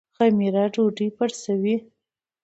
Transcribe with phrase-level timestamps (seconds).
[0.15, 1.75] خمیره ډوډۍ پړسوي